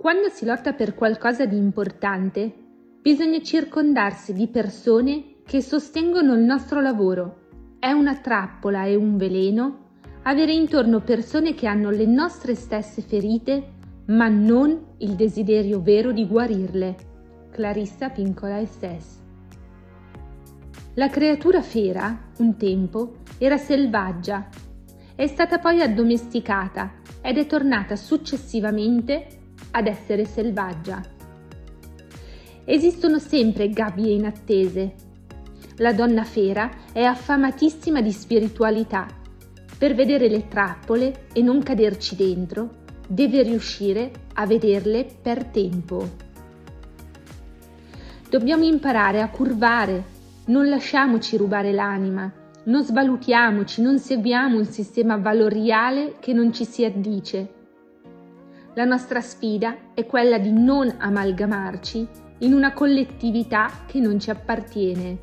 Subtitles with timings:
[0.00, 2.50] Quando si lotta per qualcosa di importante,
[3.02, 7.48] bisogna circondarsi di persone che sostengono il nostro lavoro.
[7.78, 9.88] È una trappola e un veleno
[10.22, 13.72] avere intorno persone che hanno le nostre stesse ferite,
[14.06, 16.96] ma non il desiderio vero di guarirle.
[17.50, 19.20] Clarissa Pincola Estes.
[20.94, 24.48] La creatura fera, un tempo, era selvaggia,
[25.14, 26.90] è stata poi addomesticata
[27.20, 29.34] ed è tornata successivamente
[29.70, 31.02] ad essere selvaggia.
[32.64, 34.94] Esistono sempre gabbie inattese.
[35.76, 39.06] La donna fera è affamatissima di spiritualità.
[39.78, 42.78] Per vedere le trappole e non caderci dentro,
[43.08, 46.08] deve riuscire a vederle per tempo.
[48.28, 50.04] Dobbiamo imparare a curvare,
[50.46, 52.30] non lasciamoci rubare l'anima,
[52.64, 57.59] non svalutiamoci, non seguiamo un sistema valoriale che non ci si addice.
[58.74, 62.06] La nostra sfida è quella di non amalgamarci
[62.38, 65.18] in una collettività che non ci appartiene.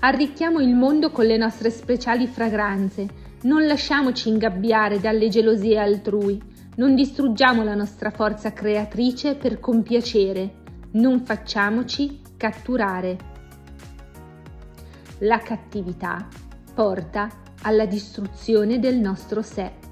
[0.00, 3.06] Arricchiamo il mondo con le nostre speciali fragranze,
[3.42, 6.40] non lasciamoci ingabbiare dalle gelosie altrui,
[6.76, 10.54] non distruggiamo la nostra forza creatrice per compiacere,
[10.92, 13.16] non facciamoci catturare.
[15.18, 16.26] La cattività
[16.74, 17.28] porta
[17.62, 19.90] alla distruzione del nostro sé.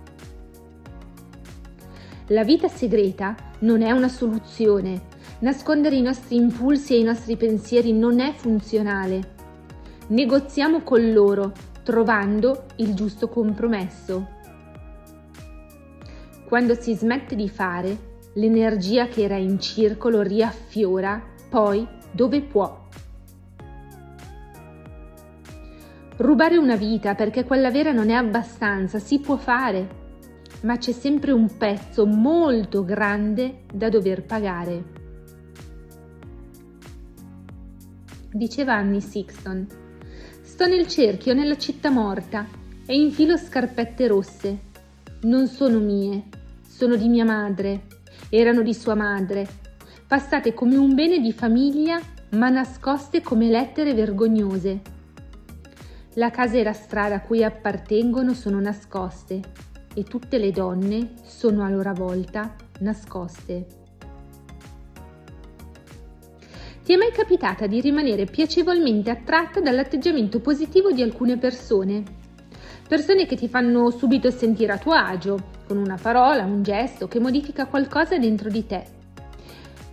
[2.33, 5.03] La vita segreta non è una soluzione.
[5.41, 9.34] Nascondere i nostri impulsi e i nostri pensieri non è funzionale.
[10.09, 14.28] Negoziamo con loro, trovando il giusto compromesso.
[16.47, 17.98] Quando si smette di fare,
[18.34, 22.86] l'energia che era in circolo riaffiora poi dove può.
[26.17, 29.98] Rubare una vita perché quella vera non è abbastanza, si può fare,
[30.62, 34.84] ma c'è sempre un pezzo molto grande da dover pagare.
[38.33, 39.67] Diceva Annie Sixton,
[40.42, 42.47] sto nel cerchio nella città morta
[42.86, 44.58] e infilo scarpette rosse.
[45.23, 46.24] Non sono mie,
[46.67, 47.86] sono di mia madre,
[48.29, 49.47] erano di sua madre,
[50.07, 54.98] passate come un bene di famiglia ma nascoste come lettere vergognose
[56.14, 59.41] la casa e la strada a cui appartengono sono nascoste
[60.00, 63.66] e tutte le donne sono a loro volta nascoste.
[66.83, 72.02] Ti è mai capitata di rimanere piacevolmente attratta dall'atteggiamento positivo di alcune persone?
[72.88, 77.20] Persone che ti fanno subito sentire a tuo agio, con una parola, un gesto che
[77.20, 78.84] modifica qualcosa dentro di te.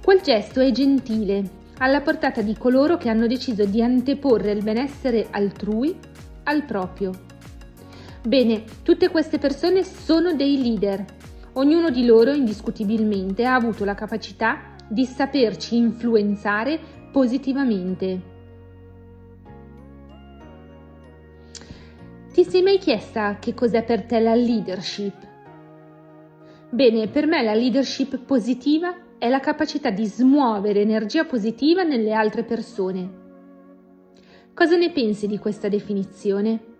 [0.04, 1.44] Quel gesto è gentile,
[1.80, 5.96] alla portata di coloro che hanno deciso di anteporre il benessere altrui
[6.44, 7.12] al proprio.
[8.28, 11.06] Bene, tutte queste persone sono dei leader.
[11.54, 16.78] Ognuno di loro indiscutibilmente ha avuto la capacità di saperci influenzare
[17.10, 18.22] positivamente.
[22.34, 25.16] Ti sei mai chiesta che cos'è per te la leadership?
[26.70, 32.44] Bene, per me la leadership positiva è la capacità di smuovere energia positiva nelle altre
[32.44, 33.10] persone.
[34.54, 36.76] Cosa ne pensi di questa definizione?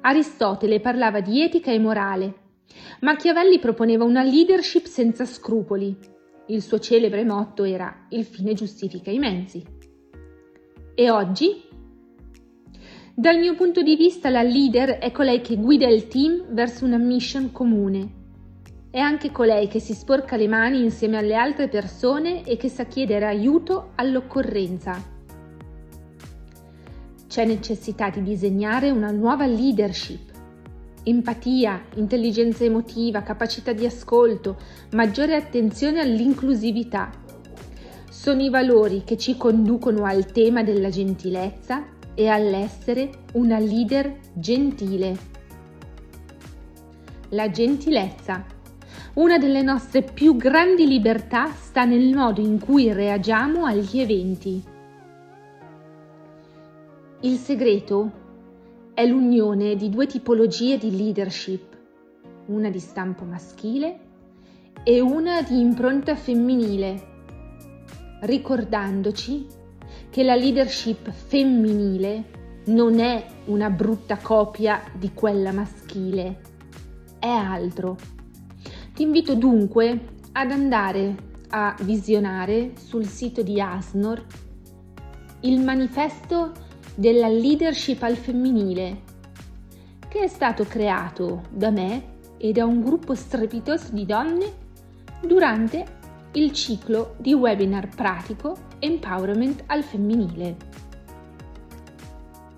[0.00, 2.34] Aristotele parlava di etica e morale.
[3.00, 5.96] Machiavelli proponeva una leadership senza scrupoli.
[6.46, 9.64] Il suo celebre motto era il fine giustifica i mezzi.
[10.94, 11.62] E oggi?
[13.14, 16.98] Dal mio punto di vista la leader è colei che guida il team verso una
[16.98, 18.18] mission comune
[18.90, 22.86] è anche colei che si sporca le mani insieme alle altre persone e che sa
[22.86, 25.17] chiedere aiuto all'occorrenza.
[27.28, 30.32] C'è necessità di disegnare una nuova leadership.
[31.02, 34.56] Empatia, intelligenza emotiva, capacità di ascolto,
[34.92, 37.10] maggiore attenzione all'inclusività.
[38.08, 41.84] Sono i valori che ci conducono al tema della gentilezza
[42.14, 45.16] e all'essere una leader gentile.
[47.30, 48.56] La gentilezza
[49.14, 54.76] una delle nostre più grandi libertà sta nel modo in cui reagiamo agli eventi.
[57.22, 58.12] Il segreto
[58.94, 61.76] è l'unione di due tipologie di leadership,
[62.46, 63.98] una di stampo maschile
[64.84, 67.06] e una di impronta femminile,
[68.20, 69.46] ricordandoci
[70.10, 76.40] che la leadership femminile non è una brutta copia di quella maschile,
[77.18, 77.96] è altro.
[78.94, 81.16] Ti invito dunque ad andare
[81.48, 84.24] a visionare sul sito di Asnor
[85.40, 86.66] il manifesto
[86.98, 89.02] della leadership al femminile
[90.08, 94.52] che è stato creato da me e da un gruppo strepitoso di donne
[95.22, 95.84] durante
[96.32, 100.56] il ciclo di webinar pratico Empowerment al femminile.